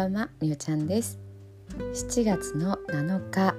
[0.00, 1.18] ばんはみおちゃんです。
[1.76, 3.54] 7月の7日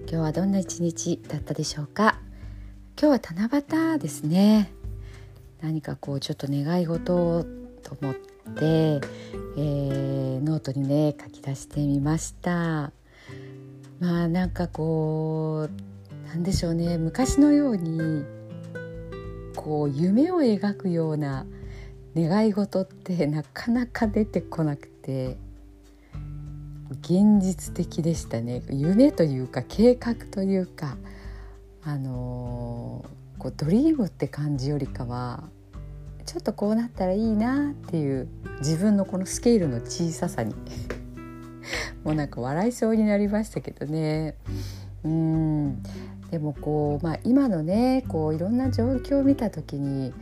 [0.00, 2.20] 今日はどんな一日だったでしょうか？
[3.00, 4.70] 今日は七夕ですね。
[5.62, 7.46] 何かこうちょっと願い事を
[7.82, 8.20] と思って、
[8.60, 12.92] えー、ノートにね書き出してみました。
[14.00, 16.98] まあなんかこうなんでしょうね。
[16.98, 18.22] 昔のように
[19.56, 21.46] こう夢を描くような
[22.14, 25.42] 願い事ってなかなか出てこなくて。
[26.90, 28.62] 現実的でしたね。
[28.70, 30.96] 夢というか計画というか
[31.82, 35.44] あのー、こうドリームって感じよりかは
[36.24, 40.54] ちょっとこうなったらいいなっていう自分のこのスケールの小ささに
[42.04, 44.36] もうなんか笑いそうになりましたけどね。
[45.04, 45.82] うん。
[46.30, 50.12] でもこう、まあ、今のねこういろんな状況を見た時に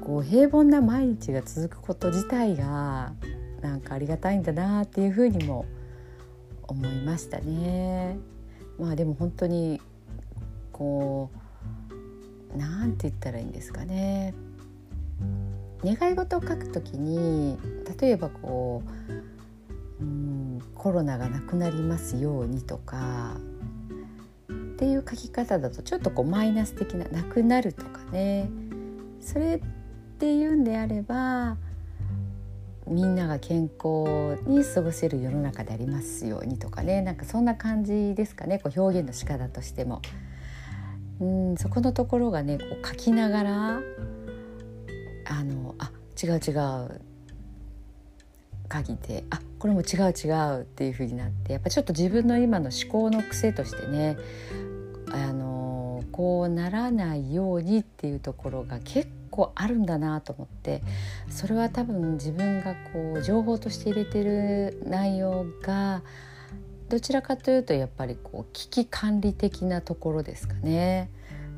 [0.00, 3.12] こう平凡な毎日が続くこと自体が
[3.60, 5.79] なんかありがたいんだなっていうふうにも思
[6.70, 8.16] 思いましたね。
[8.78, 9.80] まあでも本当に
[10.72, 11.30] こ
[12.54, 14.34] うなんて言ったらいいんですかね。
[15.84, 17.58] 願い事を書くときに
[18.00, 18.82] 例えばこ
[19.98, 23.36] う、うん、コロナがなくなりますようにとか
[24.52, 28.50] っていう書き方だとちょっとこうマイナス的ななくなるとかね
[29.20, 29.60] それっ
[30.18, 31.56] ていうんであれば
[32.90, 40.02] みんなが健康に過ごせる世の中でありますようにとかねなんかそんな感じですかねこう表現の仕方としても。
[41.20, 43.80] うんそこのところがねこう書きながら
[45.26, 47.00] あのあ違う違う
[48.72, 54.16] 書いてあこれも違う違うっていう風になってやっぱちょっと自分の今の思考の癖としてね
[55.12, 60.82] あのこうならないようにっていうところが結構あるんだなと思って
[61.28, 66.02] それは多分自分がこう情報として入れてる内容が
[66.88, 71.08] どちらかというとやっぱりこう危機管理的なところですかね。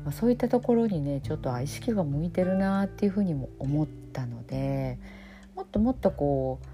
[0.05, 4.99] ま、そういったところにねちょっと意識が向いてるなっていうふうにも思ったので
[5.55, 6.67] もっともっとこう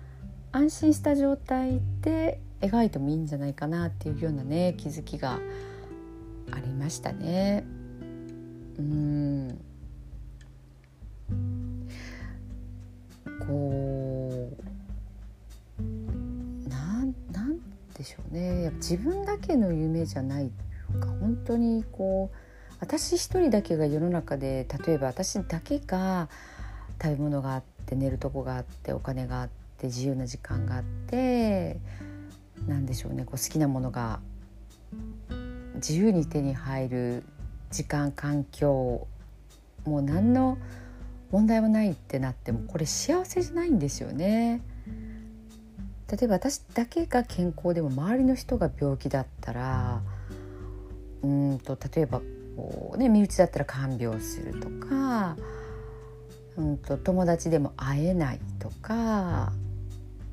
[0.51, 5.39] 安心した状態で描いてもいいんじゃないかなっていうようなね気づきが
[6.51, 7.63] ありましたね。
[8.77, 9.68] うん
[18.09, 20.49] しょうねやっぱ自分だけの夢じゃない
[20.91, 22.37] というか本当にこう
[22.79, 26.29] 私一人だけが世の中で例えば私だけが
[27.01, 31.77] 食べ物があって寝るとこがあってお金があって自由な時間があって
[32.67, 34.19] 何でしょうねこう好きなものが
[35.75, 37.23] 自由に手に入る
[37.71, 39.07] 時間環境
[39.85, 40.57] もう何の
[41.31, 44.61] 問題もないってなってもこれ幸せじゃないんですよね。
[46.11, 50.01] 例えば私だけが健康でも周りの人が病気だったら
[51.21, 52.21] うんと例えば
[52.55, 55.37] こう、ね、身内だったら看病するとか、
[56.57, 59.51] うんと、友達でも会えないとか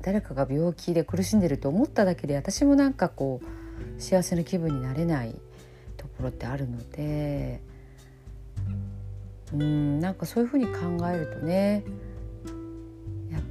[0.01, 5.35] 誰かが病気で苦しんでると思っただけで私もなんかこう幸せな気分になれない
[5.97, 7.61] ところってあるので
[9.53, 10.73] うんなんかそういうふうに考
[11.09, 11.83] えるとね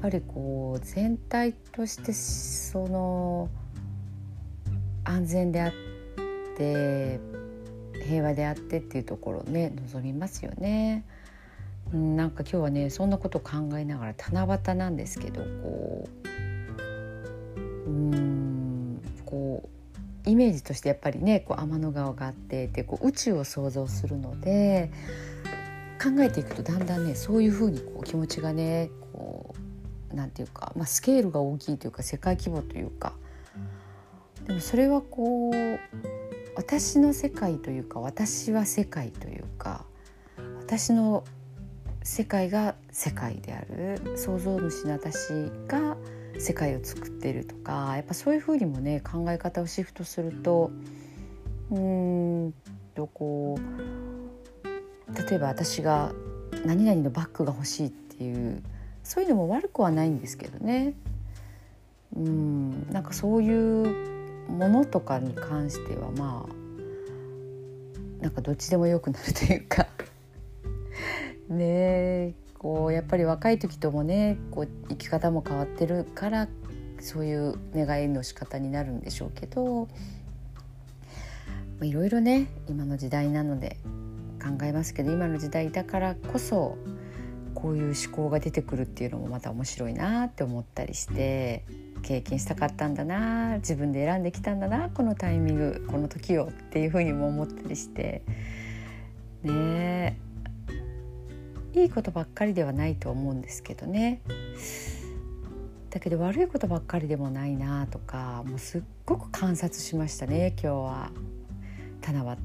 [0.07, 3.49] ぱりこう全体としてその
[5.03, 5.73] 安全であっ
[6.57, 7.19] て
[8.05, 11.05] 平和であってっていうところね望みますよね。
[11.93, 16.09] なんか今日はねそんなこと考えながら七夕なんですけどこ
[17.87, 19.69] ううんこ
[20.27, 24.91] うイメージとしてやっぱりねこう天の川があってでこう宇宙を想像するので
[26.03, 29.56] 考えていくとだんだんねそういうふうにこう気持ちがねこ
[30.17, 33.13] うなんていうか、まあ、スケールが大きいというか世界規模というか。
[34.47, 35.55] でもそれはこう
[36.55, 39.85] 私の世界というか私は世界というか
[40.59, 41.25] 私の
[42.05, 44.17] 世界が世界である。
[44.17, 45.31] 創造主の私
[45.67, 45.97] が
[46.39, 50.71] 世界を作っているとかやっぱそういうふうにもね考え方をシフトすると
[51.71, 52.55] うん
[52.95, 56.13] とこう例えば私が
[56.65, 58.63] 何々のバッグが欲しいっていう
[59.07, 60.95] そういうのも悪くはないんですけどね。
[62.17, 62.91] うん。
[62.91, 69.87] なんかそういうものとかに関してはまあなんかどっちでもよくなるというか。
[71.49, 72.35] ねえ。
[72.59, 76.49] こうやっぱり若い時ともねこう生き方も変わってるから
[76.99, 79.87] そういう願いの仕方になるんでしょうけど。
[81.83, 83.77] いろいろね今の時代なので
[84.43, 86.79] 考えますけど今の時代だからこそ
[87.57, 91.65] こういう思考が出てくるっていうのもまた面白いなって思ったりして
[92.03, 98.23] 経験したかったんだな自分で選んできたんだなこのタイミングこの時をっていうふうにも思ったりして
[99.43, 100.21] ね
[101.73, 104.21] いいことばっかりではないと思うんですけどね。
[105.91, 111.11] だけど悪いことばっかりでもないなとかもうすっごく観察しましたね今日は。
[112.03, 112.37] 七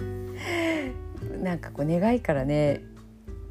[0.00, 1.38] 夕。
[1.42, 2.80] なんかこう願いからね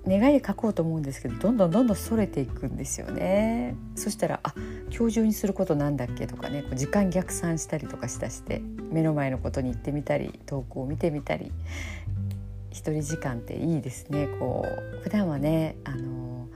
[0.07, 3.75] 願い書こうと思うんですけどどんどんどんどんそれていくんですよね。
[3.95, 4.53] そしたらあ
[4.95, 8.61] 今日中にすることなんだっけとかねこう時間逆算したりとかしだして
[8.91, 11.51] 目の前のことに行ってみたり投稿を見てみたり。
[12.77, 14.27] 一人時間っていいですね。
[14.39, 16.47] こう普段はねあの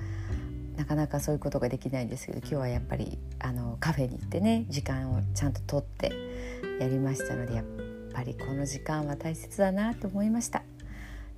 [0.78, 6.12] なかなかそういうことができないんですけど今日はやっぱりあのカフェに行ってね時間をちゃんととって
[6.80, 7.66] やりましたのでやっ
[8.14, 10.64] ぱりこの時間は大切だなと思いました。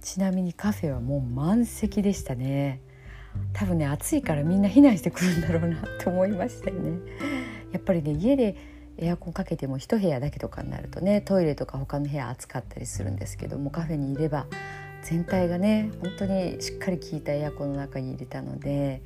[0.04, 2.82] ちなみにカフェはもう満席でしたね。
[3.54, 7.00] 多分ね暑いからみんな避難してくるんだろうなって思いましたよね。
[7.72, 8.56] やっぱりね家で
[8.98, 14.46] エアコンかけても一部屋だけとかになるとねトイレとか他の部屋暑かったりするんですけどもカフェにいれば
[15.02, 19.02] 全体がね本当にしっかり効いたエアコンの中に入れたので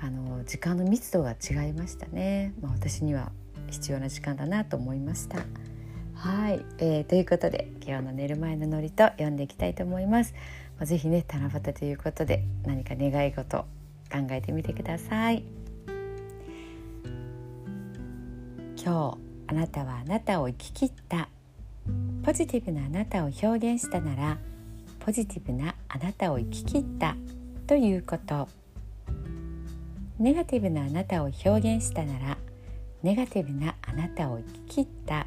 [0.00, 3.30] あの時間の密度が違いましたね、まあ、私には
[3.70, 5.38] 必要な時間だなと思いました。
[6.16, 10.32] はい、えー、ということで今日の寝る前のノリと読んでいきたいと思います。
[10.78, 13.66] まあ、ぜひね七夕ということで何か願い事考
[14.30, 15.44] えてみてください。
[18.82, 19.18] 今日
[19.48, 21.28] あなたはあなたを生き切った
[22.22, 24.38] ポジティブなあなたを表現したなら
[25.00, 27.14] ポジティブなあなたを生き切った
[27.66, 28.48] ということ
[30.18, 32.38] ネガティブなあなたを表現したなら
[33.02, 35.26] ネガティブなあなたを生き切った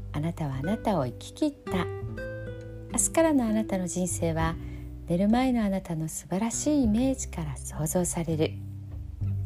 [0.13, 1.85] あなたはあなたを生き切った。
[2.93, 4.55] 明日からのあなたの人生は
[5.07, 8.51] 寝る前のあなたの素晴らしいイメージから想像される。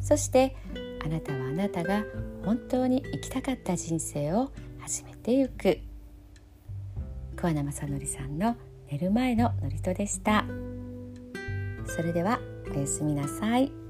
[0.00, 0.56] そして
[1.04, 2.04] あなたはあなたが
[2.44, 5.78] 本当に生きたかった人生を始めてゆく。
[7.36, 8.56] 桑名正則さんの
[8.90, 10.44] 寝る前の祝詞でした。
[11.86, 12.40] それでは
[12.74, 13.85] おやすみなさい。